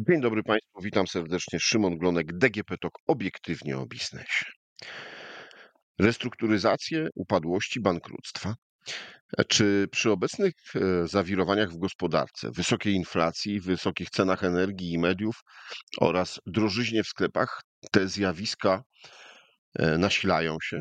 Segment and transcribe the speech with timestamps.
[0.00, 1.60] Dzień dobry Państwu, witam serdecznie.
[1.60, 4.46] Szymon Glonek, DGP TOK, obiektywnie o biznesie.
[5.98, 8.54] Restrukturyzacje, upadłości, bankructwa.
[9.48, 15.40] Czy przy obecnych e, zawirowaniach w gospodarce, wysokiej inflacji, wysokich cenach energii i mediów
[16.00, 18.82] oraz drożyźnie w sklepach te zjawiska
[19.78, 20.80] e, nasilają się?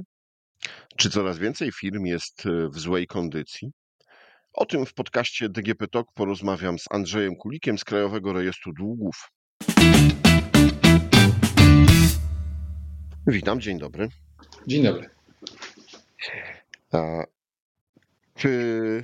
[0.98, 3.72] Czy coraz więcej firm jest e, w złej kondycji?
[4.58, 9.32] O tym w podcaście DGP TOK porozmawiam z Andrzejem Kulikiem z Krajowego Rejestru Długów.
[13.28, 14.10] Witam, dzień dobry.
[14.68, 15.10] Dzień dobry.
[16.92, 17.24] A
[18.36, 19.04] czy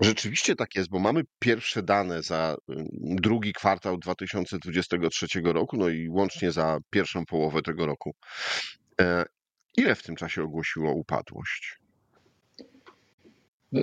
[0.00, 2.56] rzeczywiście tak jest, bo mamy pierwsze dane za
[3.02, 8.14] drugi kwartał 2023 roku, no i łącznie za pierwszą połowę tego roku.
[9.00, 9.24] E,
[9.76, 11.81] ile w tym czasie ogłosiło upadłość?
[13.72, 13.80] No,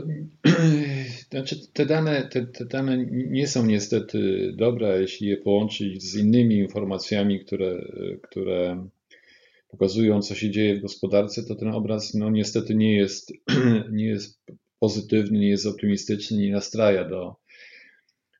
[1.32, 6.56] znaczy te dane, te, te, dane nie są niestety dobre, jeśli je połączyć z innymi
[6.56, 8.88] informacjami, które, które
[9.72, 13.34] pokazują, co się dzieje w gospodarce, to ten obraz no, niestety nie jest,
[13.92, 14.42] nie jest
[14.80, 17.36] pozytywny, nie jest optymistyczny, nie nastraja do,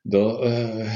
[0.04, 0.86] do e,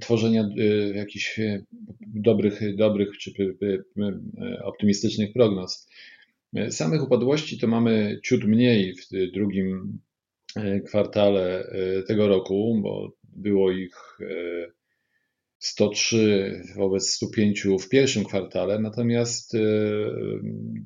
[0.00, 0.64] tworzenia e,
[0.96, 1.64] jakichś e,
[2.00, 5.88] dobrych, dobrych czy e, optymistycznych prognoz.
[6.54, 9.98] E, samych upadłości to mamy ciut mniej w drugim
[10.56, 14.18] e, kwartale e, tego roku, bo było ich
[15.58, 19.56] 103 wobec 105 w pierwszym kwartale, natomiast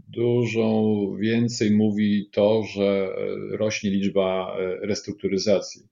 [0.09, 3.09] dużo więcej mówi to, że
[3.51, 5.83] rośnie liczba restrukturyzacji.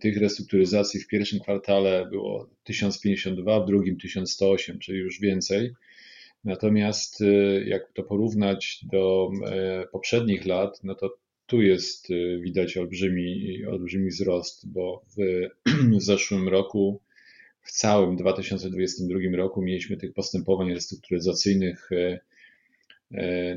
[0.00, 5.74] Tych restrukturyzacji w pierwszym kwartale było 1052, w drugim 1108, czyli już więcej.
[6.44, 12.76] Natomiast y, jak to porównać do e, poprzednich lat, no to tu jest y, widać
[12.76, 15.20] olbrzymi, olbrzymi wzrost, bo w,
[15.98, 17.00] w zeszłym roku,
[17.62, 21.90] w całym 2022 roku mieliśmy tych postępowań restrukturyzacyjnych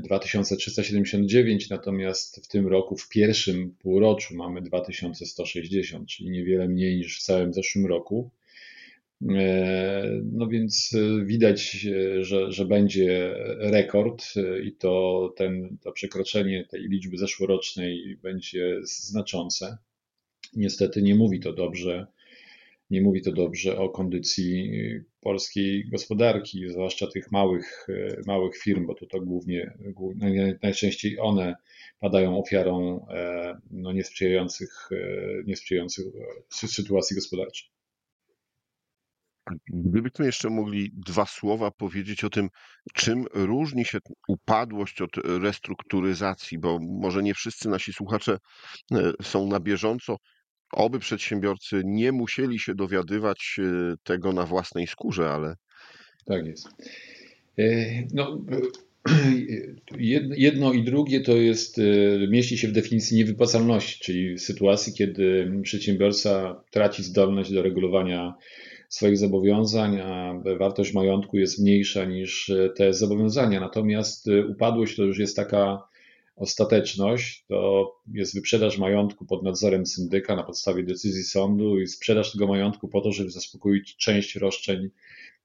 [0.03, 6.97] 2379, e, e, natomiast w tym roku, w pierwszym półroczu mamy 2160, czyli niewiele mniej
[6.97, 8.29] niż w całym zeszłym roku.
[9.21, 14.33] E, no więc e, widać, e, że, że będzie rekord
[14.63, 19.77] i to, ten, to przekroczenie tej liczby zeszłorocznej będzie znaczące.
[20.55, 22.07] Niestety nie mówi to dobrze,
[22.89, 24.71] nie mówi to dobrze o kondycji
[25.21, 27.87] polskiej gospodarki, zwłaszcza tych małych,
[28.27, 31.55] małych firm, bo to, to głównie, głównie najczęściej one
[31.99, 33.05] padają ofiarą
[33.71, 34.89] no, niesprzyjających,
[35.45, 36.05] niesprzyjających
[36.49, 37.76] sytuacji gospodarczej.
[39.69, 42.49] Gdybyśmy jeszcze mogli dwa słowa powiedzieć o tym,
[42.93, 43.97] czym różni się
[44.27, 48.37] upadłość od restrukturyzacji, bo może nie wszyscy nasi słuchacze
[48.91, 50.17] e, są na bieżąco.
[50.73, 55.55] Oby przedsiębiorcy nie musieli się dowiadywać e, tego na własnej skórze, ale.
[56.25, 56.67] Tak jest.
[57.59, 57.63] E,
[58.13, 58.45] no,
[60.37, 61.81] jedno i drugie to jest,
[62.29, 68.33] mieści się w definicji niewypłacalności, czyli sytuacji, kiedy przedsiębiorca traci zdolność do regulowania
[68.89, 73.59] swoich zobowiązań, a wartość majątku jest mniejsza niż te zobowiązania.
[73.59, 75.87] Natomiast upadłość to już jest taka
[76.35, 82.47] ostateczność, to jest wyprzedaż majątku pod nadzorem syndyka na podstawie decyzji sądu i sprzedaż tego
[82.47, 84.89] majątku po to, żeby zaspokoić część roszczeń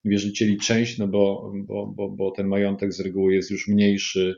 [0.04, 4.36] wierzycieli, część, no bo, bo, bo, bo ten majątek z reguły jest już mniejszy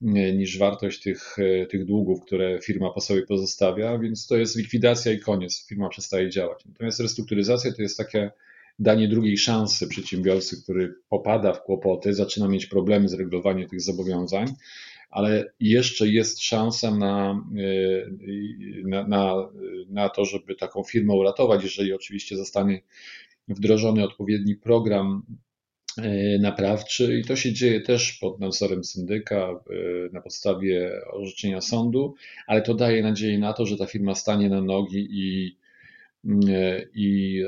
[0.00, 1.36] niż wartość tych,
[1.70, 6.30] tych długów, które firma po sobie pozostawia, więc to jest likwidacja i koniec, firma przestaje
[6.30, 6.64] działać.
[6.64, 8.30] Natomiast restrukturyzacja to jest takie
[8.78, 14.46] danie drugiej szansy przedsiębiorcy, który popada w kłopoty, zaczyna mieć problemy z regulowaniem tych zobowiązań,
[15.10, 17.44] ale jeszcze jest szansa na,
[18.84, 19.34] na, na,
[19.88, 22.82] na to, żeby taką firmę uratować, jeżeli oczywiście zostanie
[23.48, 25.49] wdrożony odpowiedni program E,
[26.40, 29.58] naprawczy i to się dzieje też pod nadzorem syndyka e,
[30.12, 32.14] na podstawie orzeczenia sądu,
[32.46, 35.56] ale to daje nadzieję na to, że ta firma stanie na nogi i,
[36.48, 37.42] e, i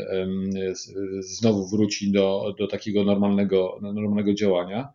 [1.21, 4.93] znowu wróci do, do takiego normalnego, normalnego działania.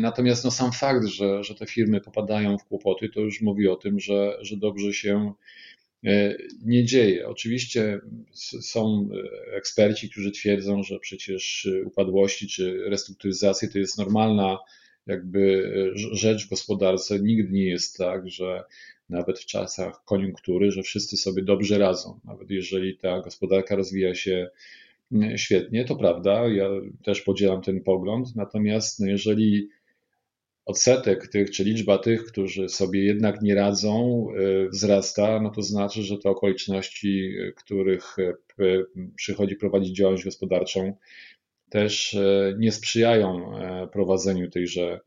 [0.00, 3.76] Natomiast no, sam fakt, że, że te firmy popadają w kłopoty, to już mówi o
[3.76, 5.71] tym, że, że dobrze się E,
[6.64, 7.28] nie dzieje.
[7.28, 8.00] Oczywiście
[8.60, 14.58] są e, eksperci, którzy twierdzą, że przecież upadłości czy restrukturyzacje to jest normalna
[15.06, 17.20] jakby e, rzecz w gospodarce.
[17.20, 18.64] Nigdy nie jest tak, że
[19.08, 22.20] nawet w czasach koniunktury, że wszyscy sobie dobrze radzą.
[22.24, 24.50] Nawet jeżeli ta gospodarka rozwija się
[25.36, 26.68] świetnie, to prawda, ja
[27.04, 28.36] też podzielam ten pogląd.
[28.36, 29.68] Natomiast no jeżeli
[30.64, 34.26] odsetek tych, czy liczba tych, którzy sobie jednak nie radzą,
[34.72, 38.16] wzrasta, no to znaczy, że te okoliczności, których
[39.16, 40.96] przychodzi prowadzić działalność gospodarczą,
[41.70, 42.16] też
[42.58, 43.52] nie sprzyjają
[43.92, 45.00] prowadzeniu tejże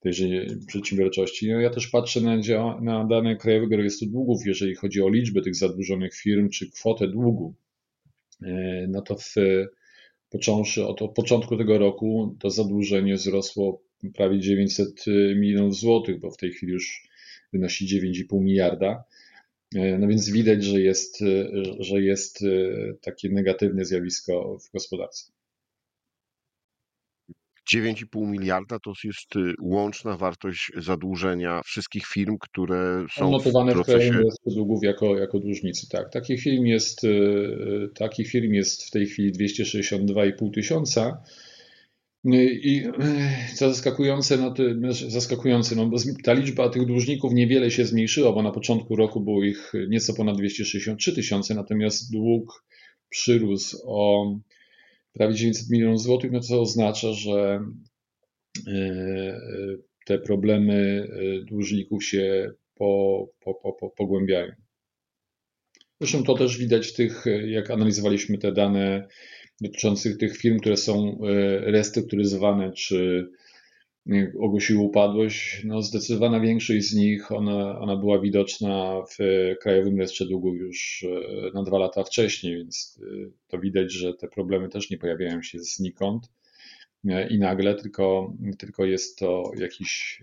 [0.00, 0.26] tejże
[0.66, 1.52] przedsiębiorczości.
[1.52, 2.36] No ja też patrzę na,
[2.80, 7.54] na dane Krajowego Rejestru Długów, jeżeli chodzi o liczbę tych zadłużonych firm czy kwotę długu.
[8.88, 9.34] No to w,
[10.30, 13.82] począwszy od, od początku tego roku to zadłużenie wzrosło
[14.14, 15.04] prawie 900
[15.36, 17.08] milionów złotych, bo w tej chwili już
[17.52, 19.04] wynosi 9,5 miliarda.
[19.74, 21.18] E, no więc widać, że jest,
[21.78, 22.48] że jest e,
[23.00, 25.32] takie negatywne zjawisko w gospodarce.
[27.74, 34.22] 9,5 miliarda to jest y, łączna wartość zadłużenia wszystkich firm, które są notowane w procesie...
[34.46, 35.88] w długów jako, jako dłużnicy.
[35.88, 41.22] Tak, takich firm jest, y, y, takich firm jest w tej chwili 262,5 tysiąca.
[42.24, 42.82] I
[43.54, 44.62] co zaskakujące, no to,
[45.08, 49.44] zaskakujące, no bo ta liczba tych dłużników niewiele się zmniejszyła, bo na początku roku było
[49.44, 52.64] ich nieco ponad 263 tysiące, natomiast dług
[53.08, 54.26] przyrósł o
[55.12, 57.60] prawie 900 milionów złotych, no to oznacza, że
[58.66, 59.40] e,
[60.06, 64.52] te problemy e, dłużników się po, po, po, pogłębiają.
[66.00, 69.08] Zresztą to też widać w tych, jak analizowaliśmy te dane
[69.60, 73.28] dotyczących tych firm, które są e, restrukturyzowane czy
[74.40, 79.16] ogłosiły upadłość, no zdecydowana większość z nich, ona, ona była widoczna w
[79.60, 84.28] Krajowym Rejestrze Długów już e, na dwa lata wcześniej, więc e, to widać, że te
[84.28, 86.30] problemy też nie pojawiają się znikąd
[87.08, 90.22] e, i nagle, tylko, tylko jest to jakiś,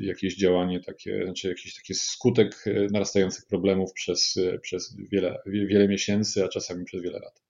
[0.00, 6.48] jakieś działanie takie, znaczy jakiś taki skutek narastających problemów przez, przez wiele, wiele miesięcy, a
[6.48, 7.47] czasami przez wiele lat.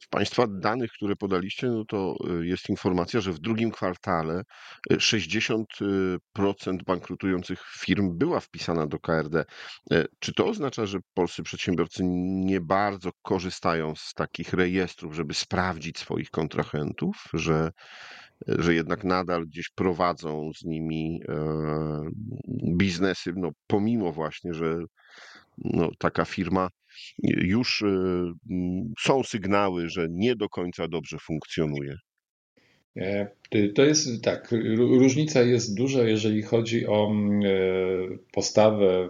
[0.00, 4.42] W Państwa danych, które podaliście, no to y, jest informacja, że w drugim kwartale
[4.90, 9.44] 60% y, bankrutujących firm była wpisana do KRD.
[9.92, 15.98] E, czy to oznacza, że polscy przedsiębiorcy nie bardzo korzystają z takich rejestrów, żeby sprawdzić
[15.98, 17.70] swoich kontrahentów, że,
[18.46, 21.34] że jednak nadal gdzieś prowadzą z nimi e,
[22.76, 24.78] biznesy, no pomimo właśnie, że
[25.58, 26.68] no, taka firma
[27.22, 27.86] już y,
[28.50, 31.96] mm, są sygnały, że nie do końca dobrze funkcjonuje.
[32.96, 33.28] E,
[33.74, 37.48] to jest tak, różnica jest duża, jeżeli chodzi o mm, e,
[38.32, 39.08] postawę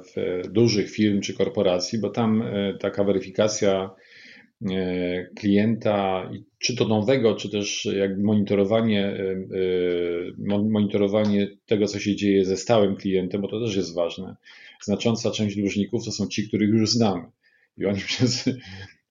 [0.50, 3.90] dużych firm czy korporacji, bo tam e, taka weryfikacja
[5.36, 9.18] klienta, czy to nowego, czy też jakby monitorowanie,
[10.70, 14.36] monitorowanie tego, co się dzieje ze stałym klientem, bo to też jest ważne.
[14.82, 17.22] Znacząca część dłużników to są ci, których już znamy.
[17.76, 18.50] I oni przez,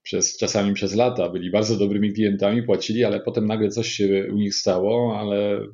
[0.04, 4.36] przez czasami przez lata byli bardzo dobrymi klientami, płacili, ale potem nagle coś się u
[4.36, 5.68] nich stało, ale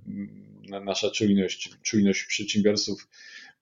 [0.85, 3.07] nasza czujność, czujność przedsiębiorców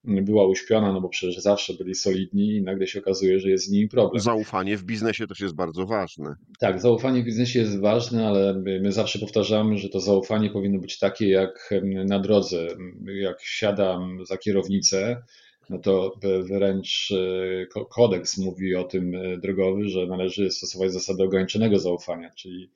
[0.03, 3.71] była uśpiona, no bo przecież zawsze byli solidni i nagle się okazuje, że jest z
[3.71, 4.21] nimi problem.
[4.21, 6.35] Zaufanie w biznesie też jest bardzo ważne.
[6.59, 10.99] Tak, zaufanie w biznesie jest ważne, ale my zawsze powtarzamy, że to zaufanie powinno być
[10.99, 11.69] takie jak
[12.05, 12.67] na drodze.
[13.05, 15.23] Jak siadam za kierownicę,
[15.69, 21.79] no to wręcz e, kodeks mówi o tym e, drogowy, że należy stosować zasadę ograniczonego
[21.79, 22.71] zaufania, czyli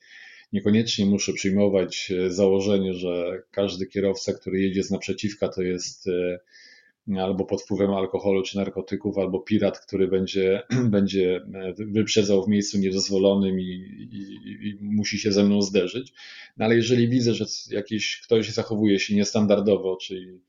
[0.53, 6.09] niekoniecznie muszę przyjmować e, założenie, że każdy kierowca, który jedzie z naprzeciwka, to jest
[7.17, 10.61] albo pod wpływem alkoholu czy narkotyków, albo pirat, który będzie,
[10.97, 11.41] będzie
[11.77, 16.13] wyprzedzał w miejscu niedozwolonym i, i, i, musi się ze mną zderzyć.
[16.57, 20.39] No ale jeżeli widzę, że jakiś ktoś zachowuje się niestandardowo, czyli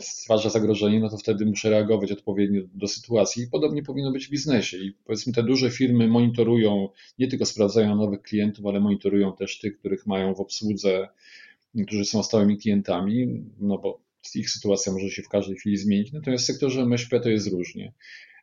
[0.00, 3.42] stwarza zagrożenie, no to wtedy muszę reagować odpowiednio do sytuacji.
[3.42, 4.78] I podobnie powinno być w biznesie.
[4.78, 6.88] I powiedzmy, te duże firmy monitorują,
[7.18, 11.08] nie tylko sprawdzają nowych klientów, ale monitorują też tych, których mają w obsłudze,
[11.86, 14.00] którzy są stałymi klientami, no bo
[14.34, 16.12] ich sytuacja może się w każdej chwili zmienić.
[16.12, 17.92] Natomiast w sektorze MŚP to jest różnie.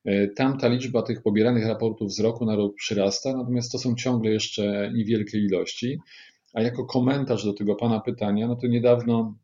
[0.05, 3.95] E, tam ta liczba tych pobieranych raportów z roku na rok przyrasta, natomiast to są
[3.95, 5.99] ciągle jeszcze niewielkie ilości.
[6.53, 9.35] A jako komentarz do tego Pana pytania, no to niedawno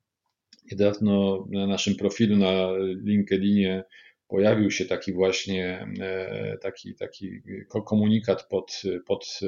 [0.72, 2.70] Niedawno na naszym profilu na
[3.04, 3.84] LinkedInie
[4.28, 7.42] pojawił się taki właśnie e, taki, taki
[7.86, 9.40] komunikat pod, pod,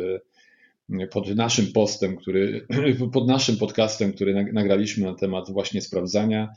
[1.12, 2.68] pod naszym postem, który,
[3.14, 6.54] pod naszym podcastem, który nagraliśmy na temat właśnie sprawdzania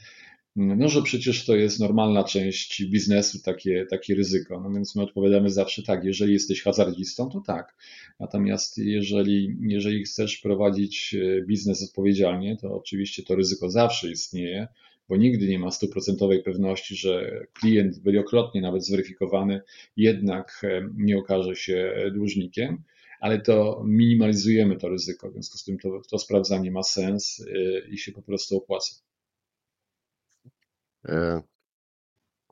[0.56, 4.60] no, że przecież to jest normalna część biznesu, takie, takie ryzyko.
[4.60, 7.76] No więc my odpowiadamy zawsze tak, jeżeli jesteś hazardzistą, to tak.
[8.20, 14.68] Natomiast jeżeli, jeżeli chcesz prowadzić e, biznes odpowiedzialnie, to oczywiście to ryzyko zawsze istnieje,
[15.08, 19.60] bo nigdy nie ma stuprocentowej pewności, że klient wielokrotnie nawet zweryfikowany
[19.96, 22.82] jednak e, nie okaże się dłużnikiem,
[23.20, 27.88] ale to minimalizujemy to ryzyko, w związku z tym to, to sprawdzanie ma sens e,
[27.88, 29.11] i się po prostu opłaca.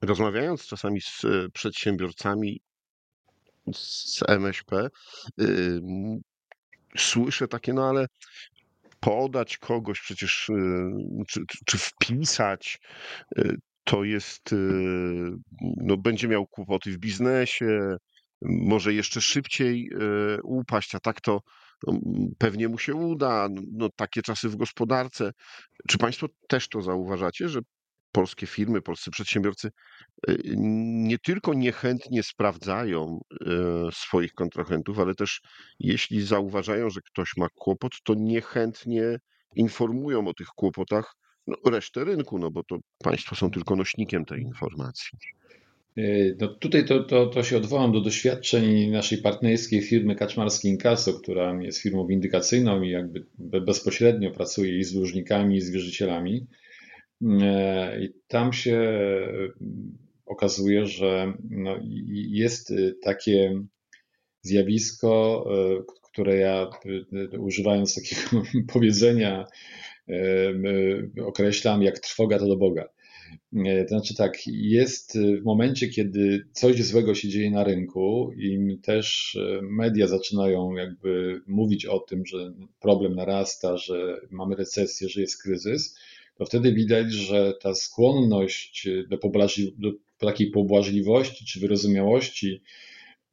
[0.02, 2.60] Rozmawiając czasami z przedsiębiorcami
[3.74, 4.88] z MŚP,
[6.96, 8.06] słyszę takie, no ale
[9.00, 12.78] podać kogoś przecież, y, czy, czy wpisać,
[13.38, 14.56] y, to jest, y,
[15.76, 17.96] no będzie miał kłopoty w biznesie,
[18.42, 19.90] może jeszcze szybciej
[20.42, 21.40] upaść, a tak to
[21.86, 21.98] no,
[22.38, 23.48] pewnie mu się uda.
[23.72, 25.32] No, takie czasy w gospodarce.
[25.88, 27.60] Czy Państwo też to zauważacie, że
[28.12, 29.70] polskie firmy, polscy przedsiębiorcy
[30.28, 33.46] Y, nie tylko niechętnie sprawdzają y,
[33.92, 35.40] swoich kontrahentów, ale też
[35.78, 39.18] jeśli zauważają, że ktoś ma kłopot, to niechętnie
[39.56, 41.14] informują o tych kłopotach
[41.46, 45.18] no, resztę rynku, no bo to państwo są tylko nośnikiem tej informacji.
[45.98, 51.12] Y, no tutaj to, to, to się odwołam do doświadczeń naszej partnerskiej firmy Kaczmarski Inkaso,
[51.12, 56.46] która jest firmą windykacyjną i jakby bezpośrednio pracuje i z dłużnikami, i z wierzycielami.
[58.00, 58.78] I tam się
[60.30, 61.76] okazuje, że no,
[62.28, 63.62] jest y, takie
[64.42, 65.44] zjawisko,
[65.80, 66.70] y, które ja
[67.32, 69.46] y, używając takiego powiedzenia
[71.24, 72.88] określam jak trwoga to do Boga.
[73.52, 79.38] To znaczy tak, jest w momencie, kiedy coś złego się dzieje na rynku i też
[79.62, 85.98] media zaczynają jakby mówić o tym, że problem narasta, że mamy recesję, że jest kryzys,
[86.40, 92.62] to wtedy widać, że ta skłonność do, poblażi, do takiej pobłażliwości czy wyrozumiałości,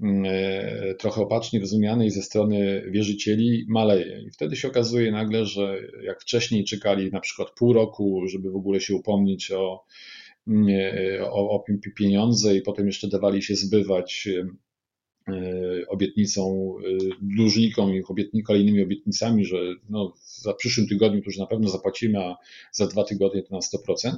[0.01, 4.21] mm, e, trochę opacznie rozumianej ze strony wierzycieli, maleje.
[4.27, 8.55] I wtedy się okazuje nagle, że jak wcześniej czekali na przykład pół roku, żeby w
[8.55, 9.83] ogóle się upomnieć o,
[10.47, 11.63] mm, e, o, o
[11.95, 14.47] pieniądze i potem jeszcze dawali się zbywać e,
[15.87, 16.73] obietnicą
[17.21, 17.91] dłużnikom
[18.33, 19.57] i kolejnymi obietnicami, że
[19.89, 22.35] no, za przyszłym tygodniu to już na pewno zapłacimy, a
[22.71, 24.15] za dwa tygodnie to na 100%,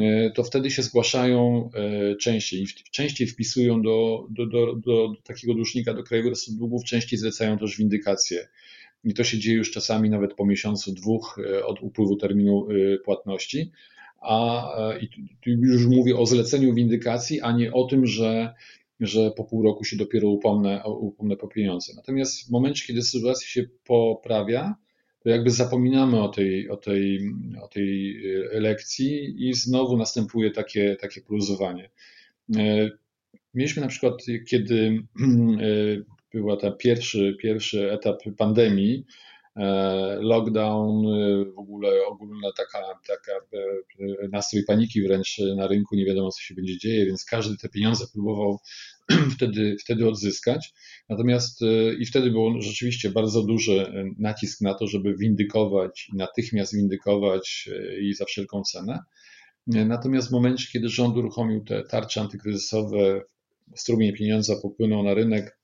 [0.00, 5.94] E, to wtedy się zgłaszają e, częściej, częściej wpisują do, do, do, do takiego dłużnika,
[5.94, 8.48] do Krajowego Rejestru Długów, częściej zlecają też windykację.
[9.04, 12.68] I to się dzieje już czasami nawet po miesiącu, dwóch e, od upływu terminu
[13.04, 13.70] płatności.
[14.20, 18.54] A i tu już mówię o zleceniu windykacji, a nie o tym, że,
[19.00, 21.92] że po pół roku się dopiero upomnę, upomnę po pieniądze.
[21.96, 24.74] Natomiast w momencie, kiedy sytuacja się poprawia,
[25.26, 27.20] to jakby zapominamy o tej, o tej,
[27.62, 28.16] o tej
[28.56, 31.90] e, lekcji i znowu następuje takie, takie poluzowanie.
[32.56, 32.90] E,
[33.54, 34.14] mieliśmy na przykład,
[34.48, 35.02] kiedy
[35.60, 35.66] e,
[36.32, 39.04] była ta pierwszy, pierwszy etap pandemii,
[40.20, 41.02] lockdown,
[41.54, 43.32] w ogóle ogólna taka, taka
[44.32, 48.04] nastrój paniki wręcz na rynku, nie wiadomo co się będzie dzieje, więc każdy te pieniądze
[48.12, 48.58] próbował
[49.36, 50.72] wtedy, wtedy odzyskać.
[51.08, 56.74] Natomiast e, i wtedy był rzeczywiście bardzo duży e, nacisk na to, żeby windykować natychmiast
[56.74, 58.98] windykować e, i za wszelką cenę.
[59.66, 63.22] Natomiast w momencie, kiedy rząd uruchomił te tarcze antykryzysowe,
[63.76, 65.58] strumień pieniądza popłynął na rynek,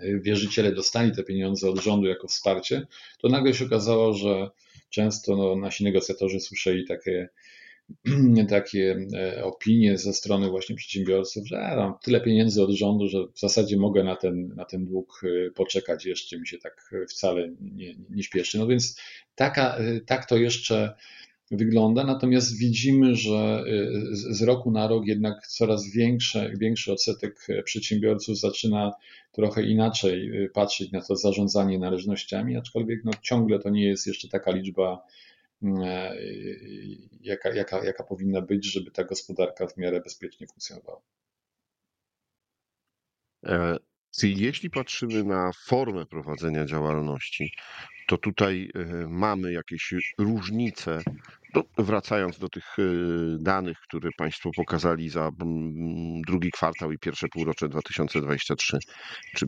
[0.00, 2.86] wierzyciele dostali te pieniądze od rządu jako wsparcie,
[3.18, 4.50] to nagle się okazało, że
[4.90, 7.28] często no, nasi negocjatorzy słyszeli takie
[8.48, 13.40] takie e, opinie ze strony właśnie przedsiębiorców, że mam tyle pieniędzy od rządu, że w
[13.40, 17.94] zasadzie mogę na ten, na ten dług e, poczekać, jeszcze mi się tak wcale nie,
[18.10, 18.58] nie śpieszy.
[18.58, 19.00] No więc
[19.34, 20.94] taka, e, tak to jeszcze
[21.52, 23.64] wygląda, natomiast widzimy, że
[24.12, 28.92] z roku na rok jednak coraz większe, większy odsetek przedsiębiorców zaczyna
[29.32, 34.50] trochę inaczej patrzeć na to zarządzanie należnościami, aczkolwiek no, ciągle to nie jest jeszcze taka
[34.50, 35.02] liczba
[37.20, 41.00] jaka, jaka, jaka powinna być, żeby ta gospodarka w miarę bezpiecznie funkcjonowała.
[43.46, 43.78] E,
[44.22, 47.52] jeśli patrzymy na formę prowadzenia działalności,
[48.12, 51.02] to tutaj e, mamy jakieś różnice.
[51.54, 52.76] No, wracając do tych
[53.38, 55.30] danych, które Państwo pokazali za
[56.26, 58.78] drugi kwartał i pierwsze półrocze 2023,
[59.36, 59.46] czy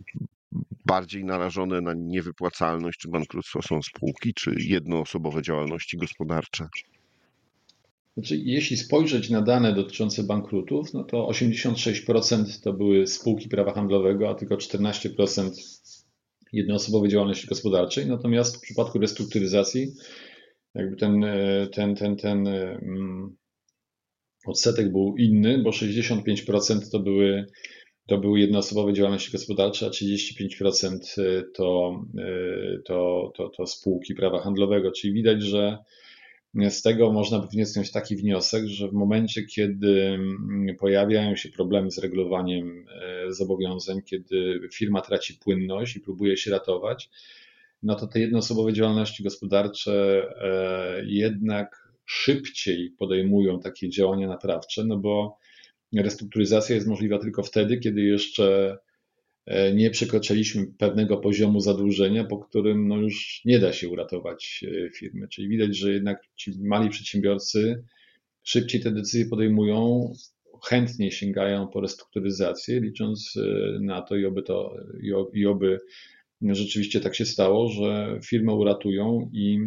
[0.86, 6.68] bardziej narażone na niewypłacalność czy bankructwo są spółki, czy jednoosobowe działalności gospodarcze?
[8.16, 14.30] Znaczy, jeśli spojrzeć na dane dotyczące bankrutów, no to 86% to były spółki prawa handlowego,
[14.30, 15.50] a tylko 14%
[16.54, 18.06] jednoosobowej działalności gospodarczej.
[18.06, 19.92] Natomiast w przypadku restrukturyzacji,
[20.74, 21.24] jakby ten,
[21.72, 23.36] ten, ten, ten mm,
[24.46, 27.46] odsetek był inny, bo 65% to były
[28.06, 32.00] to były jednoosobowe działalności gospodarcze, a 35% y, to,
[32.86, 34.92] to, to, to spółki prawa handlowego.
[34.92, 35.78] Czyli widać, że
[36.68, 41.90] z tego można by wnieść taki wniosek, że w momencie, kiedy mm, pojawiają się problemy
[41.90, 42.86] z regulowaniem
[43.28, 47.10] y, zobowiązań, kiedy firma traci płynność i próbuje się ratować,
[47.82, 50.26] no to te jednoosobowe działalności gospodarcze
[51.06, 55.38] jednak szybciej podejmują takie działania naprawcze, no bo
[55.92, 58.78] restrukturyzacja jest możliwa tylko wtedy, kiedy jeszcze e,
[59.74, 65.28] nie przekroczyliśmy pewnego poziomu zadłużenia, po którym no już nie da się uratować e, firmy.
[65.28, 67.84] Czyli widać, że jednak ci mali przedsiębiorcy
[68.42, 70.12] szybciej te decyzje podejmują,
[70.64, 74.76] chętnie sięgają po restrukturyzację, licząc e, na to i oby, to,
[75.32, 75.80] i oby
[76.42, 79.58] rzeczywiście tak się stało, że firmę uratują i,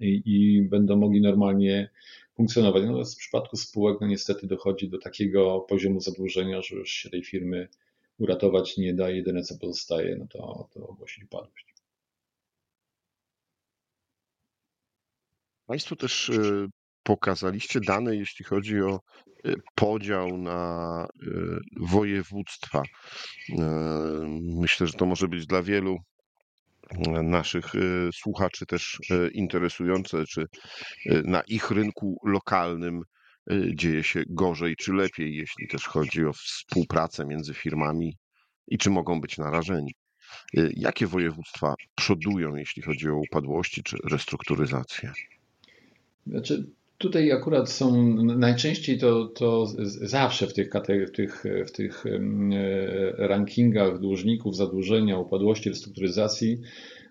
[0.00, 1.90] i, i będą mogli normalnie
[2.36, 2.82] funkcjonować.
[2.82, 7.24] Natomiast w przypadku spółek, no niestety dochodzi do takiego poziomu zadłużenia, że już się tej
[7.24, 7.68] firmy
[8.18, 9.10] uratować nie da.
[9.10, 11.74] Jedyne co pozostaje, no to, to ogłosić upadłość.
[15.66, 16.66] Państwo też e,
[17.02, 19.00] pokazaliście dane, jeśli chodzi o
[19.44, 21.30] e, podział na e,
[21.76, 22.82] województwa.
[24.40, 25.96] Myślę, że to może być dla wielu
[27.22, 27.64] naszych
[28.14, 29.00] słuchaczy też
[29.32, 30.46] interesujące, czy
[31.24, 33.02] na ich rynku lokalnym
[33.74, 38.16] dzieje się gorzej czy lepiej, jeśli też chodzi o współpracę między firmami
[38.68, 39.94] i czy mogą być narażeni.
[40.76, 45.12] Jakie województwa przodują, jeśli chodzi o upadłości czy restrukturyzację?
[46.26, 46.66] Znaczy,
[46.98, 50.70] tutaj akurat są najczęściej to, to zawsze w tych,
[51.06, 52.04] w tych, w tych
[53.18, 56.60] rankingach dłużników, zadłużenia, upadłości, restrukturyzacji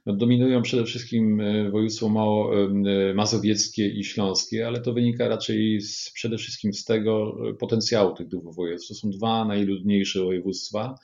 [0.06, 5.82] no, dominują przede wszystkim e, województwo mało, e, mazowieckie i śląskie, ale to wynika raczej
[5.82, 8.88] z, przede wszystkim z tego e, potencjału tych dwóch województw.
[8.88, 10.96] To są dwa najludniejsze województwa,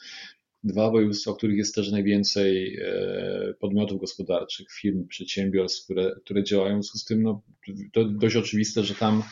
[0.64, 2.80] dwa województwa, w których jest też najwięcej
[3.60, 6.80] podmiotów gospodarczych, firm, przedsiębiorstw, które, które działają.
[6.80, 7.42] W związku z tym no,
[7.94, 9.24] to dość oczywiste, że tam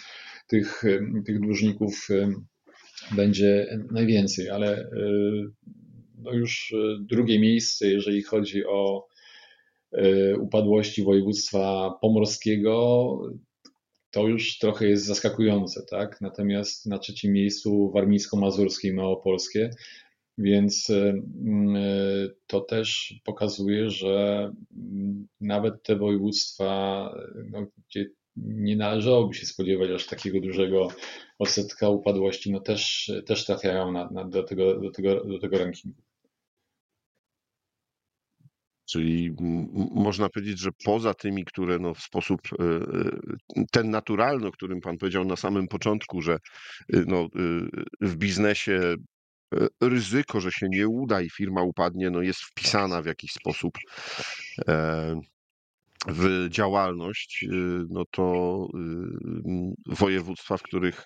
[0.48, 0.84] tych,
[1.26, 2.08] tych dłużników
[3.16, 4.90] będzie najwięcej, ale
[6.18, 9.07] no już drugie miejsce, jeżeli chodzi o
[10.40, 13.22] upadłości województwa pomorskiego,
[14.12, 16.22] to już trochę jest zaskakujące, tak?
[16.22, 19.70] Natomiast na trzecim miejscu warmińsko-mazurskie i małopolskie,
[20.38, 21.14] więc e,
[22.48, 24.52] to też pokazuje, że
[25.42, 27.12] nawet te województwa,
[27.52, 30.88] no, gdzie nie należałoby się spodziewać aż takiego dużego
[31.40, 36.02] odsetka upadłości, no też, też trafiają na, na, do, tego, do, tego, do tego rankingu.
[38.90, 39.36] Czyli
[39.92, 44.82] można powiedzieć, że poza tymi, które no w sposób e, e, ten naturalny, o którym
[44.82, 46.38] Pan powiedział na samym początku, że e,
[47.08, 47.28] no,
[48.02, 48.96] w biznesie
[49.82, 53.74] ryzyko, że się nie uda i firma upadnie, no jest wpisana w jakiś sposób
[56.08, 57.46] w działalność,
[57.90, 58.68] no to
[59.86, 61.04] województwa, w których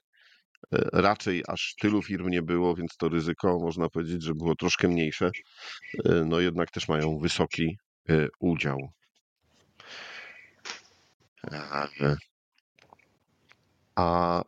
[0.94, 5.32] raczej aż tylu firm nie było, więc to ryzyko można powiedzieć, że było troszkę mniejsze.
[6.26, 7.78] No jednak też mają wysoki
[8.10, 8.92] e, udział.
[13.96, 14.44] A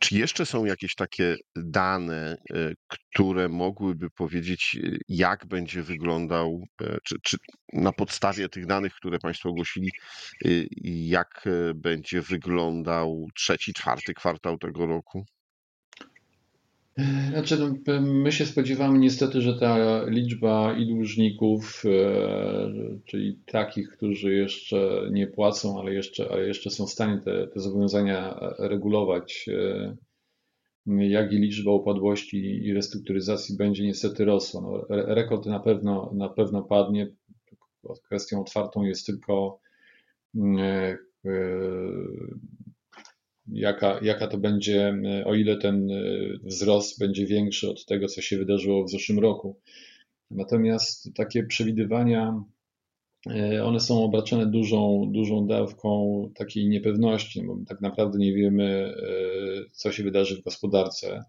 [0.00, 6.64] czy jeszcze są jakieś takie dane, e, które mogłyby powiedzieć, e, jak będzie wyglądał,
[7.04, 7.36] czy, czy
[7.72, 9.90] na podstawie tych danych, które Państwo ogłosili,
[10.84, 15.24] jak będzie wyglądał trzeci, czwarty kwartał tego roku?
[17.30, 22.72] Znaczy, no, my się spodziewamy niestety, że ta liczba i dłużników, e,
[23.04, 27.60] czyli takich, którzy jeszcze nie płacą, ale jeszcze, ale jeszcze są w stanie te, te
[27.60, 29.96] zobowiązania regulować, e,
[30.86, 34.60] jak i liczba upadłości i restrukturyzacji będzie niestety rosła.
[34.60, 37.12] No, rekord na pewno, na pewno padnie.
[38.04, 39.60] Kwestią otwartą jest tylko
[40.36, 40.98] e,
[43.52, 46.02] jaka, jaka to będzie, e, o ile ten e,
[46.42, 49.56] wzrost będzie większy od tego, co się wydarzyło w zeszłym roku.
[50.30, 52.44] Natomiast takie przewidywania,
[53.30, 58.94] e, one są obarczone dużą, dużą dawką takiej niepewności, bo tak naprawdę nie wiemy,
[59.72, 61.24] co się wydarzy w gospodarce.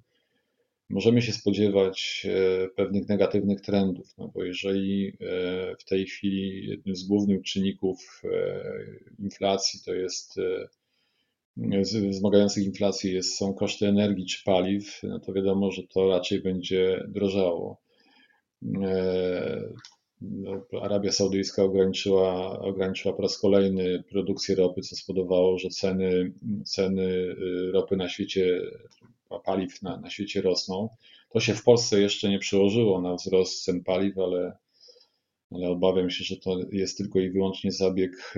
[0.89, 2.27] Możemy się spodziewać
[2.75, 5.17] pewnych negatywnych trendów, no bo jeżeli
[5.79, 8.21] w tej chwili jednym z głównych czynników
[9.19, 10.39] inflacji to jest
[12.09, 17.03] wzmagających inflację jest, są koszty energii czy paliw, no to wiadomo, że to raczej będzie
[17.07, 17.81] drożało.
[18.81, 19.73] E,
[20.21, 26.33] no, Arabia Saudyjska ograniczyła, ograniczyła po raz kolejny produkcję ropy, co spowodowało, że ceny,
[26.65, 28.61] ceny y, ropy na świecie,
[29.43, 30.89] paliw na, na świecie rosną.
[31.29, 34.57] To się w Polsce jeszcze nie przełożyło na wzrost cen paliw, ale,
[35.51, 38.35] ale obawiam się, że to jest tylko i wyłącznie zabieg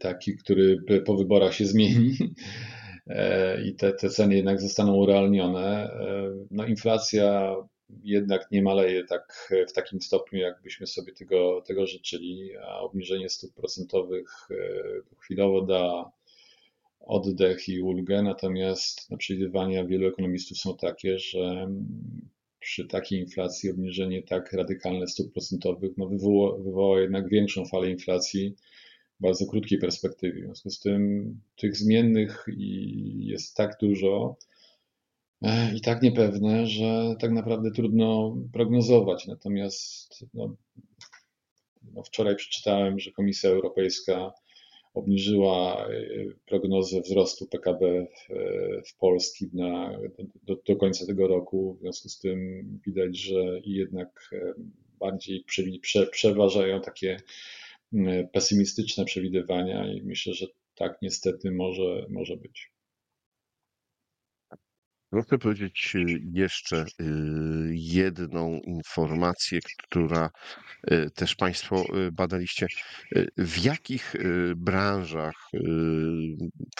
[0.00, 2.16] taki, który po wyborach się zmieni
[3.06, 5.92] e, i te, te ceny jednak zostaną urealnione.
[5.92, 7.56] E, no inflacja
[8.04, 13.54] jednak nie maleje tak w takim stopniu, jakbyśmy sobie tego, tego życzyli, a obniżenie stóp
[13.54, 14.48] procentowych
[15.18, 16.10] chwilowo da
[17.00, 21.68] oddech i ulgę, natomiast no, przewidywania wielu ekonomistów są takie, że
[22.60, 28.54] przy takiej inflacji obniżenie tak radykalne stóp procentowych no, wywoła, wywoła jednak większą falę inflacji
[29.20, 30.42] bardzo krótkiej perspektywie.
[30.42, 32.46] W związku z tym tych zmiennych
[33.18, 34.36] jest tak dużo
[35.42, 39.26] e, i tak niepewne, że tak naprawdę trudno prognozować.
[39.26, 40.56] Natomiast no,
[41.94, 44.32] no wczoraj przeczytałem, że Komisja Europejska
[44.94, 45.90] obniżyła e,
[46.46, 48.34] prognozę wzrostu PKB w,
[48.88, 49.98] w Polski na,
[50.42, 51.74] do, do, końca tego roku.
[51.74, 54.54] W związku z tym widać, że jednak e,
[54.98, 57.20] bardziej prze, prze, przeważają takie
[58.32, 62.72] pesymistyczne przewidywania i myślę, że tak niestety może, może być.
[65.10, 66.84] Proszę powiedzieć y, jeszcze y,
[67.72, 70.30] jedną informację, która
[70.92, 72.66] y, też Państwo badaliście.
[73.36, 74.14] W jakich
[74.56, 75.34] branżach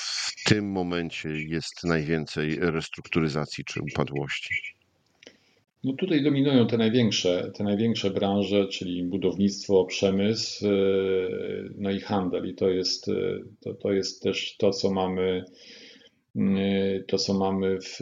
[0.00, 4.77] w tym momencie jest najwięcej restrukturyzacji czy upadłości?
[5.84, 10.66] No tutaj dominują te największe, te największe branże, czyli budownictwo, przemysł,
[11.76, 12.48] no i handel.
[12.48, 13.06] I to jest,
[13.60, 15.44] to, to jest też to, co mamy
[16.36, 17.98] Y, to, co mamy w,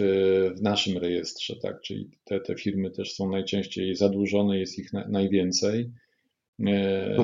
[0.57, 1.81] w naszym rejestrze, tak?
[1.81, 5.81] Czyli te, te firmy też są najczęściej zadłużone, jest ich na, najwięcej.
[6.61, 6.65] Y,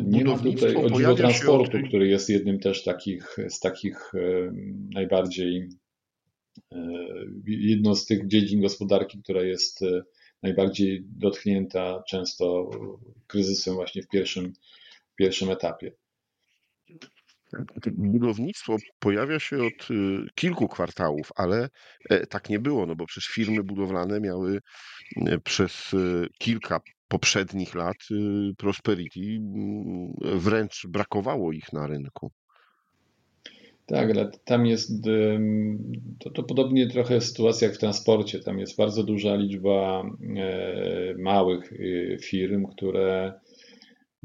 [0.07, 1.89] nie ma tutaj o transportu, od...
[1.89, 4.13] który jest jednym też takich, z takich
[4.95, 5.69] najbardziej
[7.47, 9.85] jedną z tych dziedzin gospodarki, która jest
[10.43, 12.71] najbardziej dotknięta często
[13.27, 14.53] kryzysem właśnie w pierwszym,
[15.13, 15.93] w pierwszym etapie.
[17.87, 21.69] Budownictwo pojawia się od y, kilku kwartałów, ale
[22.11, 24.61] e, tak nie było, no bo przecież firmy budowlane miały
[25.17, 32.33] e, przez y, kilka poprzednich lat y, prosperity, mm, wręcz brakowało ich na rynku.
[33.87, 34.93] Tak, ale tam jest,
[36.19, 38.41] to, to podobnie trochę sytuacja jak w transporcie.
[38.41, 40.05] Tam jest bardzo duża liczba
[40.37, 41.73] e, małych
[42.21, 43.33] firm, które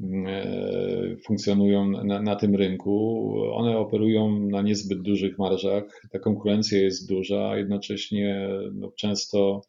[0.03, 3.33] E, funkcjonują na, na, tym rynku.
[3.53, 6.01] One operują na niezbyt dużych marżach.
[6.11, 9.61] Ta konkurencja jest duża, a jednocześnie no, często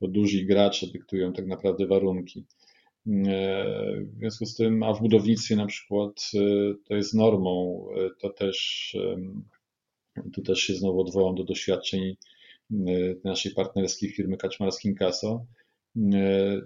[0.00, 2.44] to duzi gracze dyktują tak naprawdę warunki.
[3.06, 3.64] E,
[4.14, 6.38] w związku z tym, a w budownictwie na przykład e,
[6.84, 7.86] to jest normą,
[8.20, 8.96] to też
[10.32, 12.16] tu też się znowu odwołam do doświadczeń
[13.24, 15.46] naszej partnerskiej firmy Kaczmarskim Kaso,
[16.14, 16.60] E,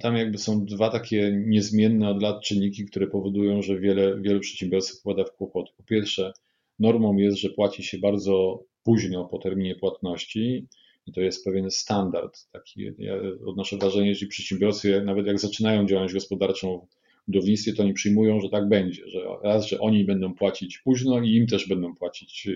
[0.00, 5.00] tam jakby są dwa takie niezmienne od lat czynniki, które powodują, że wiele, wielu przedsiębiorców
[5.00, 5.72] wpada w kłopoty.
[5.76, 6.32] Po pierwsze,
[6.78, 10.66] normą jest, że płaci się bardzo późno po terminie płatności
[11.10, 12.50] i to jest pewien standard.
[12.52, 13.14] Taki, ja
[13.46, 16.86] odnoszę wrażenie, że przedsiębiorcy, nawet jak zaczynają działalność gospodarczą
[17.22, 21.20] w budownictwie, to oni przyjmują, że tak będzie, że raz, że oni będą płacić późno
[21.20, 22.52] i im też będą płacić e,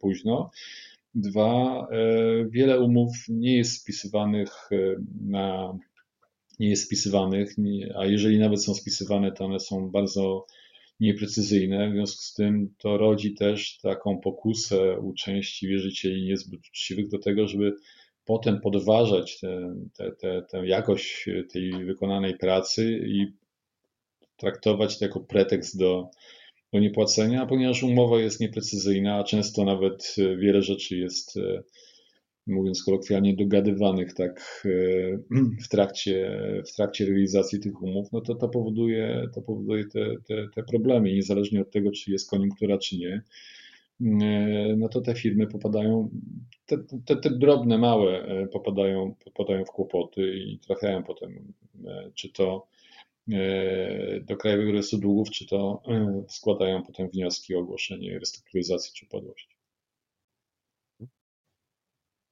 [0.00, 0.50] późno.
[1.14, 1.96] Dwa, e,
[2.48, 4.76] wiele umów nie jest spisywanych e,
[5.20, 5.78] na
[6.60, 7.56] nie jest spisywanych,
[7.98, 10.46] a jeżeli nawet są spisywane, to one są bardzo
[11.00, 11.90] nieprecyzyjne.
[11.90, 17.18] W związku z tym to rodzi też taką pokusę u części wierzycieli niezbyt uczciwych do
[17.18, 17.74] tego, żeby
[18.24, 19.40] potem podważać
[20.50, 23.26] tę jakość tej wykonanej pracy i
[24.36, 26.10] traktować to jako pretekst do
[26.72, 31.62] do niepłacenia, ponieważ umowa jest nieprecyzyjna, a często nawet wiele rzeczy jest, e,
[32.46, 35.18] mówiąc kolokwialnie, dogadywanych tak e,
[35.64, 40.48] w trakcie, w trakcie realizacji tych umów, no to to powoduje, to powoduje te, te,
[40.54, 41.12] te problemy.
[41.12, 43.22] Niezależnie od tego, czy jest koniunktura, czy nie,
[44.76, 46.10] no to te firmy popadają,
[46.66, 51.52] te, te, te, drobne, małe popadają, popadają w kłopoty i trafiają potem,
[52.14, 52.66] czy to
[53.32, 59.06] E, do Krajowego Rejestru Długów, czy to e, składają potem wnioski o ogłoszenie restrukturyzacji czy
[59.06, 59.56] upadłości.
[61.00, 61.04] W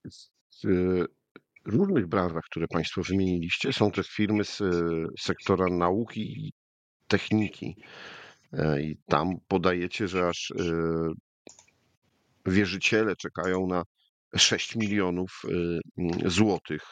[0.06, 0.10] e,
[1.64, 4.62] różnych branżach, które Państwo wymieniliście, są też firmy z
[5.18, 6.52] sektora nauki i
[7.08, 7.76] techniki.
[8.80, 10.52] I tam podajecie, że aż
[12.46, 13.82] wierzyciele czekają na
[14.36, 15.42] 6 milionów
[16.26, 16.82] złotych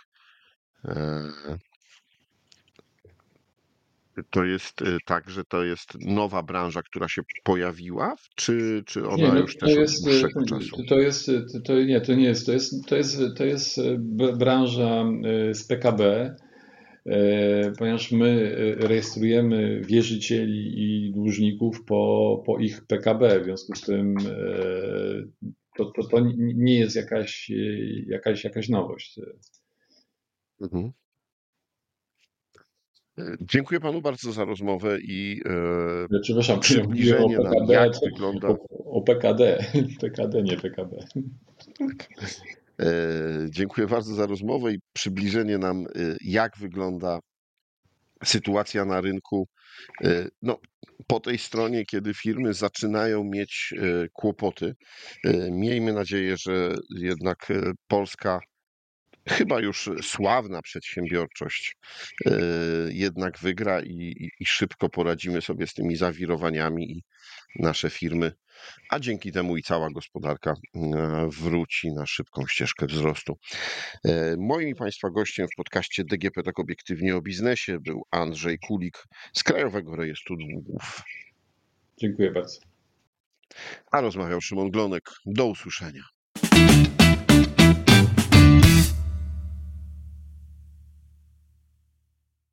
[4.30, 9.16] to jest y, tak, że to jest nowa branża, która się pojawiła, czy, czy ona
[9.16, 10.84] nie, no, już też jest, od dłuższego y, czasu?
[10.88, 13.80] To jest, y, to, nie, to nie jest, to jest, to jest, to jest
[14.38, 15.04] branża
[15.52, 16.34] z PKB,
[17.78, 24.14] ponieważ my rejestrujemy wierzycieli i dłużników po, po ich PKB, w związku z tym
[25.76, 27.52] to, to, to nie jest jakaś,
[28.06, 29.20] jakaś, jakaś nowość.
[30.60, 30.92] Mhm.
[33.40, 35.40] Dziękuję panu bardzo za rozmowę i
[36.10, 38.48] Ja Przepraszam, przybliżenie o nam, PKB, jak wygląda.
[38.48, 39.64] o, o PKD.
[40.00, 40.96] PKD, nie PKB.
[42.80, 42.86] E,
[43.50, 47.18] Dziękuję bardzo za rozmowę i przybliżenie nam, e, jak wygląda
[48.24, 49.48] sytuacja na rynku.
[50.04, 50.58] e, No,
[51.06, 54.74] po tej stronie, kiedy firmy zaczynają mieć e, kłopoty.
[55.24, 58.40] E, Miejmy nadzieję, że jednak e, Polska,
[59.28, 61.76] chyba już sławna przedsiębiorczość,
[62.26, 62.30] e,
[62.90, 67.02] jednak wygra i, i, szybko poradzimy sobie z tymi zawirowaniami i
[67.58, 68.32] nasze firmy
[68.88, 73.38] a dzięki temu i cała gospodarka e, wróci na szybką ścieżkę wzrostu.
[74.04, 79.04] E, Moim i Państwa gościem w podcaście DGP Tak Obiektywnie o Biznesie był Andrzej Kulik
[79.32, 81.02] z Krajowego Rejestru Długów,
[81.98, 82.60] Dziękuję bardzo.
[83.92, 85.10] a rozmawiał Szymon Glonek.
[85.26, 86.02] Do usłyszenia.